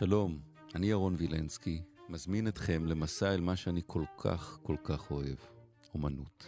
שלום, 0.00 0.38
אני 0.74 0.86
ירון 0.86 1.14
וילנסקי, 1.18 1.82
מזמין 2.08 2.48
אתכם 2.48 2.86
למסע 2.86 3.34
אל 3.34 3.40
מה 3.40 3.56
שאני 3.56 3.80
כל 3.86 4.04
כך 4.18 4.58
כל 4.62 4.76
כך 4.84 5.10
אוהב, 5.10 5.36
אומנות. 5.94 6.46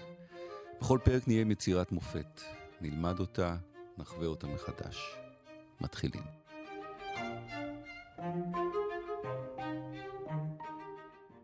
בכל 0.81 0.99
פרק 1.05 1.29
נהיה 1.29 1.41
עם 1.41 1.51
יצירת 1.51 1.93
מופת, 1.93 2.41
נלמד 2.81 3.21
אותה, 3.21 3.57
נחווה 3.99 4.27
אותה 4.27 4.47
מחדש. 4.47 5.17
מתחילים. 5.81 6.23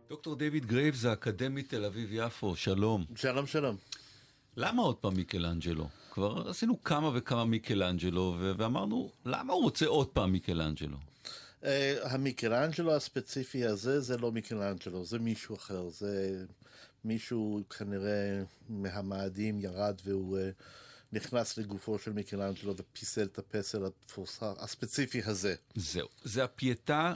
דוקטור 0.08 0.36
דיוויד 0.36 0.66
גרייבס, 0.66 1.04
האקדמית 1.04 1.68
תל 1.68 1.84
אביב-יפו, 1.84 2.56
שלום. 2.56 3.04
שלום, 3.16 3.46
שלום. 3.46 3.76
למה 4.56 4.82
עוד 4.82 4.96
פעם 4.96 5.14
מיקלאנג'לו? 5.14 5.88
כבר 6.10 6.48
עשינו 6.48 6.82
כמה 6.82 7.10
וכמה 7.14 7.44
מיקלאנג'לו, 7.44 8.36
ואמרנו, 8.38 9.10
למה 9.24 9.52
הוא 9.52 9.62
רוצה 9.62 9.86
עוד 9.86 10.08
פעם 10.08 10.32
מיקלאנג'לו? 10.32 11.07
אה, 11.62 11.66
המיקלאנג'לו 12.02 12.94
הספציפי 12.94 13.64
הזה 13.64 14.00
זה 14.00 14.16
לא 14.16 14.32
מיקלאנג'לו, 14.32 15.04
זה 15.04 15.18
מישהו 15.18 15.56
אחר, 15.56 15.88
זה 15.88 16.44
מישהו 17.04 17.62
כנראה 17.78 18.42
מהמאדים 18.68 19.60
ירד 19.60 20.00
והוא 20.04 20.38
אה, 20.38 20.62
נכנס 21.12 21.58
לגופו 21.58 21.98
של 21.98 22.12
מיקלאנג'לו 22.12 22.74
ופיסל 22.76 23.22
את 23.22 23.38
הפסל 23.38 23.84
התפוסה 23.84 24.52
הספציפי 24.58 25.20
הזה. 25.24 25.54
זהו, 25.74 26.08
זה 26.24 26.44
הפייטה 26.44 27.14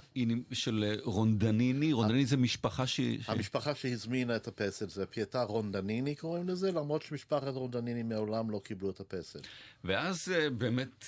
של 0.53 1.01
רונדניני, 1.05 1.93
רונדניני 1.93 2.27
זה 2.27 2.37
משפחה 2.37 2.87
ש... 2.87 3.01
המשפחה 3.27 3.75
שהזמינה 3.75 4.37
את 4.37 4.49
הפסל, 4.49 4.89
זה 4.89 5.03
הפייטה 5.03 5.43
רונדניני 5.43 6.15
קוראים 6.15 6.49
לזה, 6.49 6.73
למרות 6.73 7.03
שמשפחת 7.03 7.55
רונדניני 7.55 8.03
מעולם 8.03 8.51
לא 8.51 8.61
קיבלו 8.65 8.91
את 8.91 9.01
הפסל. 9.01 9.41
ואז 9.85 10.29
באמת... 10.59 11.07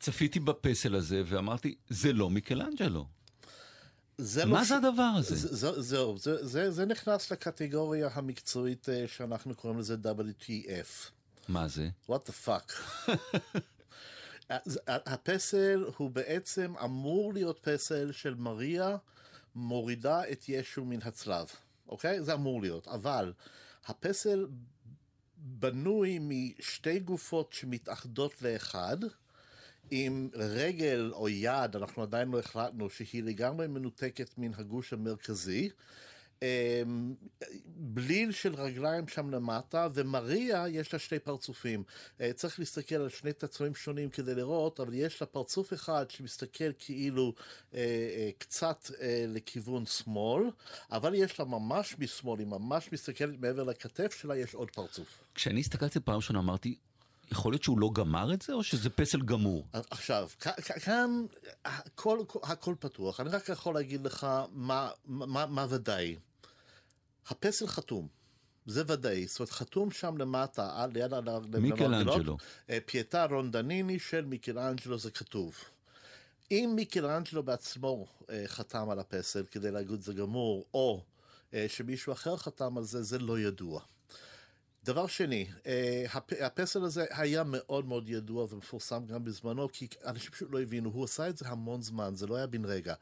צפיתי 0.00 0.40
בפסל 0.40 0.94
הזה 0.94 1.22
ואמרתי, 1.26 1.74
זה 1.88 2.12
לא 2.12 2.30
מיקלאנג'לו. 2.30 3.06
זה 4.18 4.44
מה 4.44 4.58
לא 4.58 4.64
זה 4.64 4.68
ש... 4.68 4.72
הדבר 4.72 5.12
הזה? 5.16 5.36
זהו, 5.82 6.18
זה, 6.18 6.36
זה, 6.36 6.46
זה, 6.46 6.70
זה 6.70 6.86
נכנס 6.86 7.32
לקטגוריה 7.32 8.08
המקצועית 8.12 8.88
שאנחנו 9.06 9.54
קוראים 9.54 9.78
לזה 9.78 9.96
WTF. 10.04 11.10
מה 11.48 11.68
זה? 11.68 11.88
What 12.08 12.28
the 12.28 12.46
fuck. 12.46 12.72
הפסל 14.88 15.84
הוא 15.96 16.10
בעצם 16.10 16.74
אמור 16.84 17.32
להיות 17.32 17.58
פסל 17.62 18.12
של 18.12 18.34
מריה 18.34 18.96
מורידה 19.54 20.28
את 20.32 20.48
ישו 20.48 20.84
מן 20.84 20.98
הצלב, 21.02 21.46
אוקיי? 21.88 22.22
זה 22.22 22.34
אמור 22.34 22.62
להיות, 22.62 22.88
אבל 22.88 23.32
הפסל 23.86 24.46
בנוי 25.36 26.18
משתי 26.20 26.98
גופות 26.98 27.52
שמתאחדות 27.52 28.42
לאחד, 28.42 28.96
עם 29.90 30.28
רגל 30.34 31.10
או 31.14 31.28
יד, 31.28 31.76
אנחנו 31.76 32.02
עדיין 32.02 32.28
לא 32.28 32.38
החלטנו, 32.38 32.90
שהיא 32.90 33.22
לגמרי 33.22 33.66
מנותקת 33.66 34.38
מן 34.38 34.50
הגוש 34.54 34.92
המרכזי. 34.92 35.70
אמ, 36.42 37.14
בליל 37.66 38.32
של 38.32 38.54
רגליים 38.54 39.08
שם 39.08 39.30
למטה, 39.30 39.88
ומריה 39.94 40.68
יש 40.68 40.92
לה 40.92 40.98
שני 40.98 41.18
פרצופים. 41.18 41.82
אה, 42.20 42.32
צריך 42.32 42.58
להסתכל 42.58 42.94
על 42.94 43.08
שני 43.08 43.32
תצורים 43.32 43.74
שונים 43.74 44.10
כדי 44.10 44.34
לראות, 44.34 44.80
אבל 44.80 44.94
יש 44.94 45.20
לה 45.20 45.26
פרצוף 45.26 45.72
אחד 45.72 46.10
שמסתכל 46.10 46.72
כאילו 46.78 47.34
אה, 47.74 47.80
אה, 47.80 48.30
קצת 48.38 48.90
לכיוון 49.28 49.86
שמאל, 49.86 50.44
אבל 50.90 51.14
יש 51.14 51.38
לה 51.38 51.44
ממש 51.44 51.96
משמאל, 51.98 52.38
היא 52.38 52.46
ממש 52.46 52.92
מסתכלת 52.92 53.40
מעבר 53.40 53.64
לכתף 53.64 54.14
שלה, 54.20 54.36
יש 54.36 54.54
עוד 54.54 54.70
פרצוף. 54.70 55.08
כשאני 55.34 55.60
הסתכלתי 55.60 56.00
פעם 56.00 56.16
ראשונה 56.16 56.38
אמרתי, 56.38 56.76
יכול 57.30 57.52
להיות 57.52 57.62
שהוא 57.62 57.78
לא 57.78 57.90
גמר 57.92 58.34
את 58.34 58.42
זה, 58.42 58.52
או 58.52 58.62
שזה 58.62 58.90
פסל 58.90 59.20
גמור? 59.20 59.66
עכשיו, 59.90 60.28
כאן 60.84 61.24
הכל, 61.64 62.18
הכל 62.42 62.74
פתוח. 62.80 63.20
אני 63.20 63.30
רק 63.30 63.48
יכול 63.48 63.74
להגיד 63.74 64.06
לך 64.06 64.26
מה, 64.52 64.90
מה, 65.04 65.46
מה 65.46 65.66
ודאי. 65.68 66.16
הפסל 67.28 67.66
חתום. 67.66 68.08
זה 68.66 68.82
ודאי, 68.86 69.26
זאת 69.26 69.40
אומרת 69.40 69.50
חתום 69.50 69.90
שם 69.90 70.16
למטה, 70.16 70.82
על 70.82 70.96
יד 70.96 71.12
מיקלאנג'לו. 71.58 72.36
אה, 72.70 72.78
פייטה 72.86 73.24
רונדניני 73.24 73.98
של 73.98 74.24
מיקלאנג'לו 74.24 74.98
זה 74.98 75.10
כתוב. 75.10 75.54
אם 76.50 76.72
מיקלאנג'לו 76.74 77.42
בעצמו 77.42 78.06
אה, 78.30 78.42
חתם 78.46 78.90
על 78.90 78.98
הפסל 78.98 79.44
כדי 79.50 79.70
להגיד 79.70 80.00
זה 80.00 80.12
גמור, 80.12 80.64
או 80.74 81.02
אה, 81.54 81.66
שמישהו 81.68 82.12
אחר 82.12 82.36
חתם 82.36 82.78
על 82.78 82.84
זה, 82.84 83.02
זה 83.02 83.18
לא 83.18 83.38
ידוע. 83.38 83.80
דבר 84.84 85.06
שני, 85.06 85.46
אה, 85.66 86.04
הפסל 86.40 86.84
הזה 86.84 87.04
היה 87.10 87.42
מאוד 87.46 87.84
מאוד 87.86 88.08
ידוע 88.08 88.46
ומפורסם 88.50 89.06
גם 89.06 89.24
בזמנו, 89.24 89.68
כי 89.72 89.88
אנשים 90.06 90.30
פשוט 90.30 90.48
לא 90.52 90.60
הבינו, 90.60 90.90
הוא 90.90 91.04
עשה 91.04 91.28
את 91.28 91.36
זה 91.36 91.48
המון 91.48 91.82
זמן, 91.82 92.14
זה 92.14 92.26
לא 92.26 92.36
היה 92.36 92.46
בן 92.46 92.64
רגע. 92.64 92.94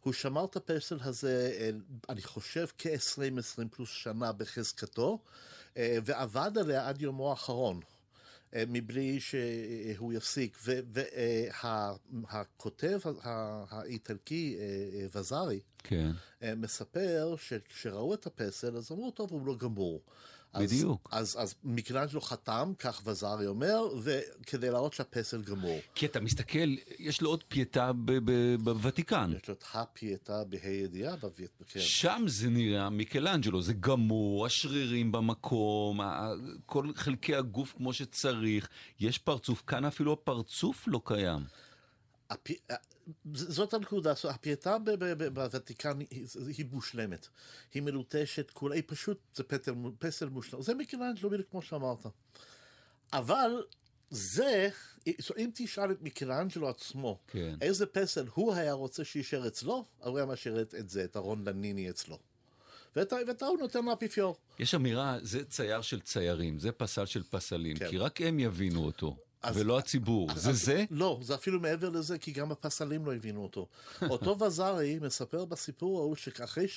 הוא 0.00 0.12
שמר 0.12 0.44
את 0.44 0.56
הפסל 0.56 0.98
הזה, 1.00 1.52
אה, 1.60 1.70
אני 2.08 2.22
חושב, 2.22 2.66
כ-20-20 2.78 3.68
פלוס 3.70 3.90
שנה 3.90 4.32
בחזקתו, 4.32 5.18
אה, 5.76 5.98
ועבד 6.04 6.50
עליה 6.58 6.88
עד 6.88 7.02
יומו 7.02 7.30
האחרון. 7.30 7.80
מבלי 8.68 9.20
שהוא 9.20 10.12
יפסיק. 10.12 10.58
והכותב 12.22 13.00
האיטלקי, 13.70 14.56
וזארי, 15.14 15.60
כן. 15.78 16.10
מספר 16.56 17.34
שכשראו 17.38 18.14
את 18.14 18.26
הפסל, 18.26 18.76
אז 18.76 18.92
אמרו, 18.92 19.10
טוב, 19.10 19.32
הוא 19.32 19.46
לא 19.46 19.56
גמור. 19.56 20.02
בדיוק. 20.60 21.08
אז, 21.12 21.28
אז, 21.28 21.42
אז 21.42 21.54
מיקלנג'לו 21.64 22.20
חתם, 22.20 22.72
כך 22.78 23.02
וזארי 23.04 23.46
אומר, 23.46 23.88
וכדי 24.02 24.70
להראות 24.70 24.92
שהפסל 24.92 25.42
גמור. 25.42 25.78
כי 25.94 26.06
אתה 26.06 26.20
מסתכל, 26.20 26.74
יש 26.98 27.22
לו 27.22 27.30
עוד 27.30 27.44
פייטה 27.48 27.92
בוותיקן. 28.60 29.32
יש 29.42 29.48
לו 29.48 29.54
את 29.54 29.64
הפייטה 29.74 30.44
בה"א 30.44 30.68
ידיעה 30.68 31.16
בוותיקן. 31.16 31.64
כן. 31.66 31.80
שם 31.80 32.24
זה 32.26 32.48
נראה 32.48 32.90
מיקלנג'לו, 32.90 33.62
זה 33.62 33.72
גמור, 33.72 34.46
השרירים 34.46 35.12
במקום, 35.12 36.00
כל 36.66 36.92
חלקי 36.94 37.34
הגוף 37.36 37.74
כמו 37.76 37.92
שצריך, 37.92 38.68
יש 39.00 39.18
פרצוף, 39.18 39.62
כאן 39.66 39.84
אפילו 39.84 40.12
הפרצוף 40.12 40.84
לא 40.86 41.00
קיים. 41.04 41.40
הפ... 42.30 42.50
זאת 43.34 43.74
הנקודה, 43.74 44.12
הפייטה 44.28 44.76
בוותיקן 45.32 45.98
היא 46.56 46.66
מושלמת, 46.70 47.28
היא 47.74 47.82
מלוטשת, 47.82 48.50
כולה, 48.50 48.74
היא 48.74 48.82
פשוט, 48.86 49.18
זה 49.34 49.42
פסל, 49.42 49.74
פסל 49.98 50.28
מושלם, 50.28 50.62
זה 50.62 50.74
מיקלנג'לו 50.74 51.30
כמו 51.50 51.62
שאמרת. 51.62 52.06
אבל 53.12 53.62
זה, 54.10 54.68
אם 55.38 55.50
תשאל 55.54 55.90
את 55.90 56.02
מיקלנג'לו 56.02 56.68
עצמו, 56.68 57.18
כן. 57.26 57.54
איזה 57.60 57.86
פסל 57.86 58.26
הוא 58.34 58.54
היה 58.54 58.72
רוצה 58.72 59.04
שיישאר 59.04 59.46
אצלו, 59.46 59.84
הוא 59.98 60.18
היה 60.18 60.26
משאיר 60.26 60.60
את 60.60 60.88
זה, 60.88 61.04
את 61.04 61.16
הרון 61.16 61.48
לניני 61.48 61.90
אצלו. 61.90 62.18
ואת 62.96 63.42
ההוא 63.42 63.58
נותן 63.58 63.84
לאפיפיור. 63.84 64.36
יש 64.58 64.74
אמירה, 64.74 65.18
זה 65.22 65.44
צייר 65.44 65.80
של 65.80 66.00
ציירים, 66.00 66.58
זה 66.58 66.72
פסל 66.72 67.06
של 67.06 67.22
פסלים, 67.22 67.76
כן. 67.76 67.90
כי 67.90 67.98
רק 67.98 68.20
הם 68.20 68.40
יבינו 68.40 68.84
אותו. 68.84 69.16
ולא 69.54 69.78
הציבור. 69.78 70.30
זה 70.36 70.52
זה? 70.52 70.84
לא, 70.90 71.18
זה 71.22 71.34
אפילו 71.34 71.60
מעבר 71.60 71.90
לזה, 71.90 72.18
כי 72.18 72.32
גם 72.32 72.52
הפסלים 72.52 73.06
לא 73.06 73.14
הבינו 73.14 73.42
אותו. 73.42 73.66
אותו 74.10 74.44
וזארי 74.44 74.98
מספר 75.02 75.44
בסיפור 75.44 76.00
ההוא 76.00 76.16
שאחרי 76.16 76.68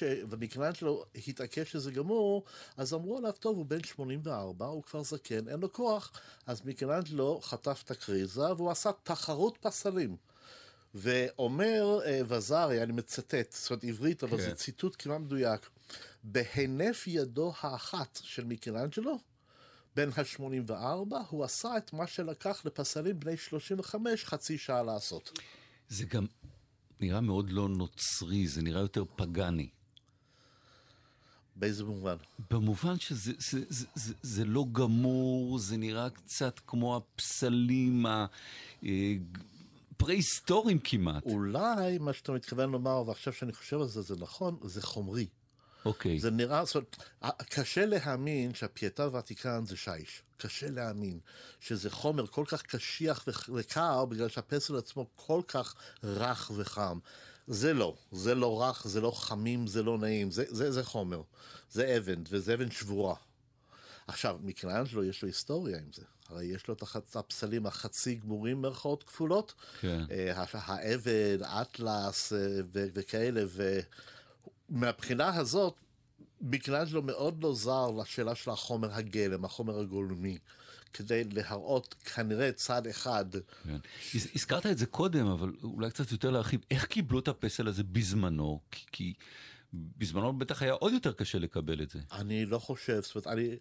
שלו 0.74 1.06
התעקש 1.28 1.72
שזה 1.72 1.92
גמור, 1.92 2.44
אז 2.78 2.94
אמרו 2.94 3.18
עליו, 3.18 3.32
טוב, 3.40 3.58
הוא 3.58 3.66
בן 3.66 3.84
84, 3.84 4.66
הוא 4.66 4.84
כבר 4.84 5.04
זקן, 5.04 5.48
אין 5.48 5.60
לו 5.60 5.74
כוח. 5.74 6.12
אז 6.48 6.62
מיקלנג'לו 6.66 7.40
חטף 7.44 7.82
את 7.86 7.92
הקריזה, 7.92 8.54
והוא 8.54 8.72
עשה 8.72 8.90
תחרות 9.04 9.58
פסלים. 9.62 10.16
ואומר 10.96 12.00
uh, 12.04 12.08
וזארי, 12.28 12.84
אני 12.84 12.92
מצטט, 12.92 13.52
זאת 13.52 13.70
אומרת 13.70 13.84
עברית, 13.84 14.24
אבל 14.24 14.38
כן. 14.38 14.44
זה 14.44 14.56
ציטוט 14.56 14.96
כמעט 15.00 15.20
מדויק, 15.20 15.70
בהינף 16.24 17.08
ידו 17.08 17.54
האחת 17.62 18.20
של 18.24 18.44
מיקלנג'לו, 18.44 19.20
בן 20.00 20.10
ה-84, 20.10 21.16
הוא 21.30 21.44
עשה 21.44 21.78
את 21.78 21.94
מה 21.94 22.08
שלקח 22.08 22.62
לפסלים 22.66 23.20
בני 23.20 23.38
35 23.38 24.26
חצי 24.26 24.58
שעה 24.58 24.84
לעשות. 24.84 25.40
זה 25.90 26.06
גם 26.06 26.26
נראה 27.00 27.22
מאוד 27.22 27.50
לא 27.50 27.70
נוצרי, 27.70 28.48
זה 28.48 28.62
נראה 28.62 28.82
יותר 28.82 29.04
פגאני. 29.16 29.70
באיזה 31.56 31.84
מובן? 31.84 32.16
במובן 32.52 33.00
שזה 33.00 33.34
זה, 33.38 33.60
זה, 33.70 33.86
זה, 33.96 34.14
זה 34.22 34.46
לא 34.46 34.66
גמור, 34.72 35.60
זה 35.60 35.78
נראה 35.78 36.10
קצת 36.10 36.60
כמו 36.68 36.96
הפסלים 36.96 38.06
הפרה-היסטוריים 38.06 40.78
אה, 40.78 40.84
כמעט. 40.84 41.26
אולי 41.26 41.98
מה 41.98 42.14
שאתה 42.14 42.32
מתכוון 42.32 42.72
לומר, 42.72 43.04
ועכשיו 43.08 43.34
שאני 43.34 43.54
חושב 43.54 43.82
על 43.82 43.88
זה, 43.88 44.02
זה 44.02 44.16
נכון, 44.20 44.58
זה 44.64 44.82
חומרי. 44.82 45.28
אוקיי. 45.86 46.18
Okay. 46.18 46.22
זה 46.22 46.32
נראה, 46.32 46.66
זאת 46.66 46.76
אומרת, 46.76 46.96
קשה 47.50 47.86
להאמין 47.86 48.54
שהפייטה 48.54 49.04
הוותיקן 49.04 49.66
זה 49.66 49.78
שיש. 49.78 50.22
קשה 50.38 50.70
להאמין 50.70 51.20
שזה 51.60 51.90
חומר 51.90 52.28
כל 52.28 52.46
כך 52.48 52.62
קשיח 52.62 53.26
וקר, 53.54 54.06
בגלל 54.06 54.30
שהפסל 54.30 54.78
עצמו 54.78 55.08
כל 55.16 55.42
כך 55.48 55.76
רך 56.04 56.52
וחם. 56.56 57.00
זה 57.48 57.74
לא, 57.74 57.96
זה 58.12 58.36
לא 58.36 58.62
רך, 58.62 58.88
זה 58.88 59.02
לא 59.02 59.12
חמים, 59.12 59.68
זה 59.68 59.84
לא 59.84 59.98
נעים, 59.98 60.32
זה, 60.32 60.44
זה, 60.48 60.72
זה 60.72 60.84
חומר. 60.84 61.22
זה 61.72 61.98
אבן, 61.98 62.24
וזה 62.30 62.54
אבן 62.54 62.72
שבורה. 62.72 63.16
עכשיו, 64.08 64.38
מיקלאנג'לו 64.42 65.04
יש 65.04 65.22
לו 65.22 65.28
היסטוריה 65.28 65.78
עם 65.78 65.92
זה. 65.94 66.04
הרי 66.30 66.46
יש 66.46 66.68
לו 66.68 66.74
את 66.74 67.16
הפסלים 67.16 67.66
החצי 67.66 68.16
גמורים 68.16 68.62
מירכאות 68.62 69.04
כפולות. 69.04 69.54
כן. 69.80 70.04
אה, 70.12 70.44
העבד, 70.54 71.38
אטלס 71.44 72.34
אה, 72.34 72.38
וכאלה, 72.74 73.44
ומהבחינה 74.70 75.36
הזאת, 75.36 75.76
מיקלאנג'לו 76.42 77.02
מאוד 77.02 77.44
לא 77.44 77.56
זר 77.56 77.92
לשאלה 77.92 78.36
של 78.36 78.52
החומר 78.52 78.94
הגלם, 78.94 79.46
החומר 79.46 79.80
הגולמי. 79.80 80.38
כדי 80.94 81.24
להראות 81.24 81.94
כנראה 81.94 82.52
צד 82.52 82.88
אחד. 82.88 83.26
כן. 83.64 83.78
הזכרת 84.36 84.66
את 84.66 84.78
זה 84.78 84.86
קודם, 84.86 85.28
אבל 85.28 85.52
אולי 85.64 85.90
קצת 85.90 86.12
יותר 86.12 86.30
להרחיב. 86.30 86.62
איך 86.72 86.86
קיבלו 86.86 87.20
את 87.20 87.28
הפסל 87.28 87.68
הזה 87.68 87.84
בזמנו? 87.84 88.60
כי 88.92 89.14
בזמנו 89.74 90.38
בטח 90.38 90.62
היה 90.62 90.74
עוד 90.74 90.94
יותר 90.94 91.12
קשה 91.12 91.40
לקבל 91.40 91.82
את 91.82 91.90
זה. 91.90 92.00
אני 92.12 92.46
לא 92.46 92.60
חושב, 92.60 93.00
זאת 93.02 93.16
אומרת, 93.16 93.28
אני, 93.28 93.56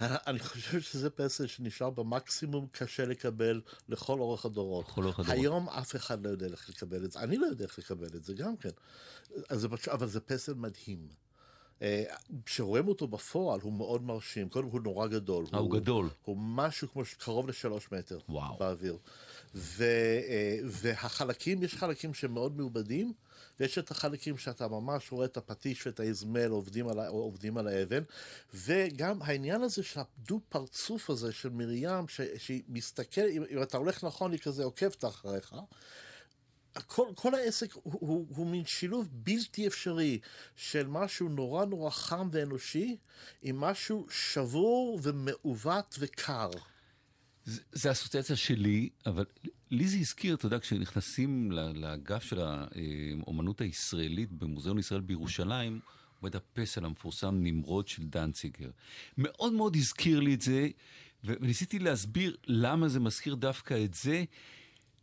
אני 0.28 0.38
חושב 0.38 0.80
שזה 0.80 1.10
פסל 1.10 1.46
שנשאר 1.46 1.90
במקסימום 1.90 2.66
קשה 2.72 3.04
לקבל 3.04 3.60
לכל 3.88 4.20
אורך 4.20 4.44
הדורות. 4.44 4.88
לכל 4.88 5.04
אורך 5.04 5.18
הדורות. 5.18 5.38
היום 5.38 5.68
אף 5.68 5.96
אחד 5.96 6.26
לא 6.26 6.30
יודע 6.30 6.46
איך 6.46 6.68
לקבל 6.68 7.04
את 7.04 7.12
זה, 7.12 7.20
אני 7.20 7.36
לא 7.36 7.46
יודע 7.46 7.64
איך 7.64 7.78
לקבל 7.78 8.06
את 8.06 8.24
זה 8.24 8.34
גם 8.34 8.56
כן. 8.56 8.68
זה, 9.50 9.68
אבל 9.92 10.06
זה 10.06 10.20
פסל 10.20 10.54
מדהים. 10.54 11.08
אה, 11.82 12.04
כשרואים 12.44 12.88
אותו 12.88 13.06
בפועל 13.06 13.60
הוא 13.60 13.72
מאוד 13.72 14.02
מרשים, 14.02 14.48
קודם 14.48 14.68
הוא 14.68 14.80
נורא 14.80 15.06
גדול. 15.06 15.44
אה, 15.54 15.58
הוא 15.58 15.70
גדול. 15.70 16.08
הוא 16.24 16.36
משהו 16.40 16.88
כמו 16.88 17.02
קרוב 17.18 17.48
לשלוש 17.48 17.92
מטר 17.92 18.18
וואו. 18.28 18.56
באוויר. 18.58 18.98
ו, 19.54 19.84
אה, 20.28 20.58
והחלקים, 20.64 21.62
יש 21.62 21.74
חלקים 21.74 22.14
שהם 22.14 22.34
מאוד 22.34 22.56
מעובדים, 22.56 23.12
ויש 23.60 23.78
את 23.78 23.90
החלקים 23.90 24.38
שאתה 24.38 24.68
ממש 24.68 25.12
רואה 25.12 25.26
את 25.26 25.36
הפטיש 25.36 25.86
ואת 25.86 26.00
האזמל 26.00 26.50
עובדים 26.50 26.88
על, 26.88 26.98
עובדים 26.98 27.58
על 27.58 27.68
האבן, 27.68 28.02
וגם 28.54 29.22
העניין 29.22 29.62
הזה 29.62 29.82
של 29.82 30.00
הדו 30.00 30.40
פרצוף 30.48 31.10
הזה 31.10 31.32
של 31.32 31.48
מרים, 31.48 32.08
ש, 32.08 32.20
שהיא 32.36 32.62
מסתכל, 32.68 33.20
אם, 33.20 33.42
אם 33.50 33.62
אתה 33.62 33.76
הולך 33.76 34.04
נכון 34.04 34.32
היא 34.32 34.40
כזה 34.40 34.64
עוקבת 34.64 35.04
אחריך, 35.04 35.54
כל, 36.86 37.06
כל 37.14 37.34
העסק 37.34 37.72
הוא, 37.72 37.82
הוא, 37.84 38.26
הוא 38.36 38.46
מין 38.46 38.64
שילוב 38.64 39.08
בלתי 39.12 39.66
אפשרי 39.66 40.18
של 40.56 40.86
משהו 40.86 41.28
נורא 41.28 41.64
נורא 41.64 41.90
חם 41.90 42.28
ואנושי 42.32 42.96
עם 43.42 43.60
משהו 43.60 44.06
שבור 44.10 45.00
ומעוות 45.02 45.96
וקר. 45.98 46.50
זה, 47.44 47.60
זה 47.72 47.90
אסוציאציה 47.90 48.36
שלי, 48.36 48.88
אבל 49.06 49.24
לי 49.70 49.88
זה 49.88 49.98
הזכיר, 49.98 50.34
אתה 50.34 50.46
יודע, 50.46 50.58
כשנכנסים 50.58 51.52
לאגף 51.52 52.22
של 52.22 52.40
האומנות 52.40 53.60
הישראלית 53.60 54.32
במוזיאון 54.32 54.78
ישראל 54.78 55.00
בירושלים, 55.00 55.80
עומד 56.20 56.36
הפסל 56.36 56.84
המפורסם 56.84 57.34
נמרוד 57.42 57.88
של 57.88 58.02
דנציגר. 58.06 58.70
מאוד 59.18 59.52
מאוד 59.52 59.76
הזכיר 59.76 60.20
לי 60.20 60.34
את 60.34 60.40
זה, 60.40 60.68
וניסיתי 61.24 61.78
להסביר 61.78 62.36
למה 62.46 62.88
זה 62.88 63.00
מזכיר 63.00 63.34
דווקא 63.34 63.84
את 63.84 63.94
זה. 63.94 64.24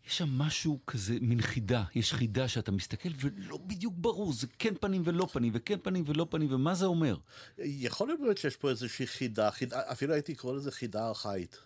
יש 0.07 0.17
שם 0.17 0.29
משהו 0.29 0.79
כזה, 0.87 1.17
מין 1.21 1.41
חידה, 1.41 1.83
יש 1.95 2.13
חידה 2.13 2.47
שאתה 2.47 2.71
מסתכל 2.71 3.09
ולא 3.19 3.57
בדיוק 3.57 3.93
ברור, 3.97 4.33
זה 4.33 4.47
כן 4.59 4.73
פנים 4.81 5.01
ולא 5.05 5.27
פנים, 5.31 5.51
וכן 5.55 5.77
פנים 5.83 6.03
ולא 6.07 6.27
פנים, 6.29 6.53
ומה 6.53 6.75
זה 6.75 6.85
אומר? 6.85 7.17
יכול 7.57 8.07
להיות 8.07 8.19
באמת 8.19 8.37
שיש 8.37 8.55
פה 8.55 8.69
איזושהי 8.69 9.07
חידה, 9.07 9.51
חידה 9.51 9.81
אפילו 9.91 10.13
הייתי 10.13 10.35
קורא 10.35 10.53
לזה 10.53 10.71
חידה 10.71 11.07
ארכאית. 11.07 11.57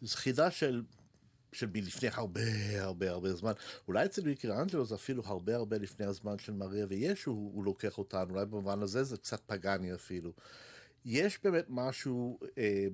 זו 0.00 0.16
חידה 0.16 0.50
של, 0.50 0.82
של 1.52 1.66
מלפני 1.74 2.08
הרבה 2.12 2.40
הרבה 2.82 3.10
הרבה 3.10 3.34
זמן. 3.34 3.52
אולי 3.88 4.04
אצל 4.04 4.22
מיקרנג'לו 4.22 4.84
זה 4.84 4.94
אפילו 4.94 5.22
הרבה 5.26 5.56
הרבה 5.56 5.78
לפני 5.78 6.06
הזמן 6.06 6.38
של 6.38 6.52
מריה 6.52 6.86
וישו, 6.88 7.30
הוא, 7.30 7.52
הוא 7.54 7.64
לוקח 7.64 7.98
אותנו, 7.98 8.30
אולי 8.30 8.46
במובן 8.46 8.82
הזה 8.82 9.04
זה 9.04 9.16
קצת 9.16 9.40
פגאני 9.46 9.94
אפילו. 9.94 10.32
יש 11.04 11.38
באמת 11.44 11.64
משהו, 11.68 12.38
אה, 12.58 12.86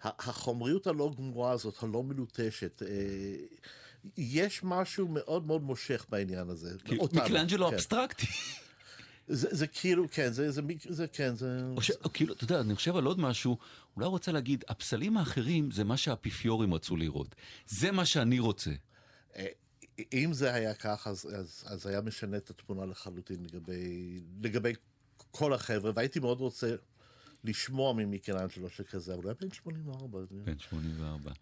החומריות 0.00 0.86
הלא 0.86 1.10
גמורה 1.16 1.50
הזאת, 1.52 1.82
הלא 1.82 2.02
מלוטשת, 2.02 2.82
אה, 2.82 2.88
יש 4.16 4.60
משהו 4.64 5.08
מאוד 5.08 5.46
מאוד 5.46 5.62
מושך 5.62 6.06
בעניין 6.08 6.50
הזה. 6.50 6.70
מיקלנג'לו 7.12 7.68
כן. 7.68 7.74
אבסטרקטי. 7.74 8.26
זה, 9.34 9.48
זה 9.50 9.66
כאילו, 9.66 10.06
כן, 10.10 10.32
זה, 10.32 10.50
זה, 10.50 10.62
זה, 10.88 11.06
כן, 11.06 11.34
זה... 11.34 11.62
או 11.76 11.82
ש, 11.82 11.90
או 11.90 12.12
כאילו, 12.12 12.34
אתה 12.34 12.44
יודע, 12.44 12.60
אני 12.60 12.74
חושב 12.74 12.96
על 12.96 13.04
עוד 13.04 13.20
משהו, 13.20 13.58
אולי 13.96 14.06
רוצה 14.06 14.32
להגיד, 14.32 14.64
הפסלים 14.68 15.16
האחרים 15.16 15.70
זה 15.70 15.84
מה 15.84 15.96
שהאפיפיורים 15.96 16.74
רצו 16.74 16.96
לראות. 16.96 17.34
זה 17.66 17.92
מה 17.92 18.04
שאני 18.04 18.38
רוצה. 18.38 18.70
אה, 19.36 19.46
אם 20.12 20.32
זה 20.32 20.54
היה 20.54 20.74
כך, 20.74 21.06
אז, 21.06 21.26
אז, 21.38 21.64
אז 21.66 21.86
היה 21.86 22.00
משנה 22.00 22.36
את 22.36 22.50
התמונה 22.50 22.86
לחלוטין 22.86 23.44
לגבי, 23.44 24.20
לגבי 24.42 24.72
כל 25.30 25.52
החבר'ה, 25.52 25.92
והייתי 25.94 26.20
מאוד 26.20 26.40
רוצה 26.40 26.74
לשמוע 27.44 27.92
ממיקלנג'לו 27.92 28.70
שכזה, 28.70 29.14
אבל 29.14 29.22
הוא 29.22 29.30
היה 29.30 29.36
בן 29.40 29.52
84. 29.52 30.18
בן 30.30 30.58
84. 30.58 31.32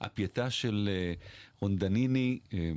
הפייטה 0.00 0.50
של 0.50 0.88
אה, 0.92 1.14
רונדניני, 1.60 2.38
אה, 2.52 2.72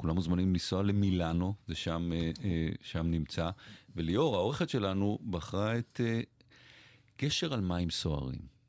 כולם 0.00 0.14
מוזמנים 0.14 0.52
לנסוע 0.52 0.82
למילאנו, 0.82 1.54
זה 1.68 1.74
שם, 1.74 2.12
אה, 2.12 2.68
שם 2.82 3.06
נמצא, 3.06 3.50
וליאור, 3.96 4.36
העורכת 4.36 4.68
שלנו, 4.68 5.18
בחרה 5.30 5.78
את 5.78 6.00
גשר 7.22 7.54
על 7.54 7.60
מים 7.60 7.90
סוערים. 7.90 8.59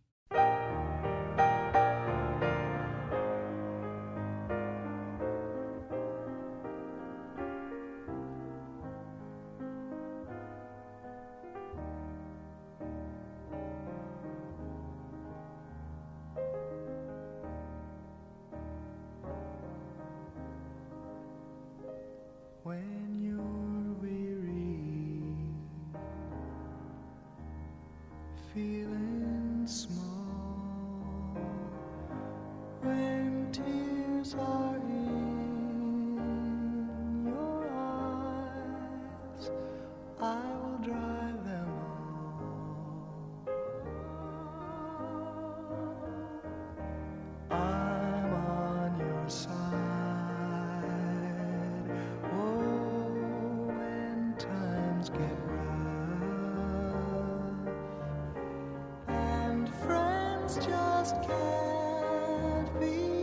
can't 61.27 62.79
be. 62.79 63.20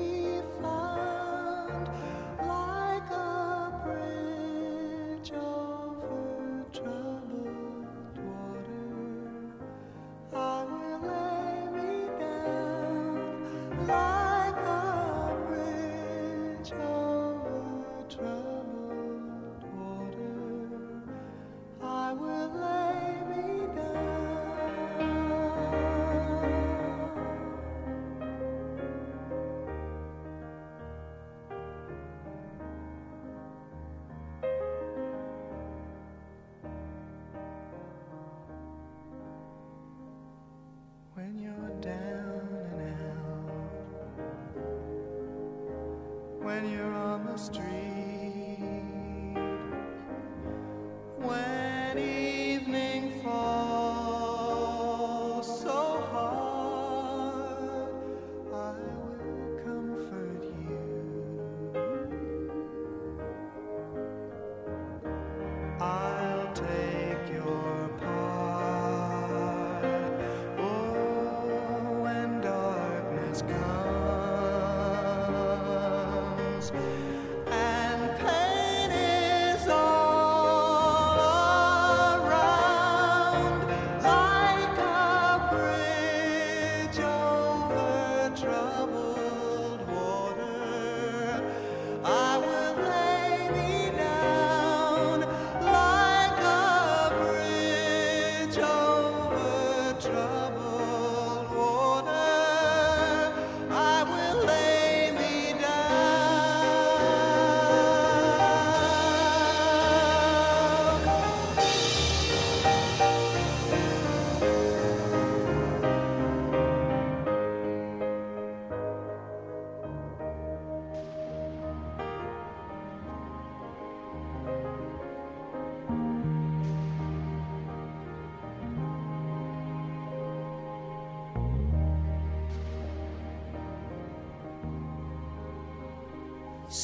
when 46.61 46.73
you're 46.73 46.93
on 46.95 47.25
the 47.25 47.37
street. 47.37 48.08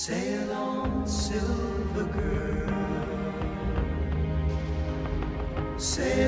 Sail 0.07 0.53
on, 0.53 1.07
silver 1.07 2.05
girl. 2.13 2.69
Sail 5.79 6.24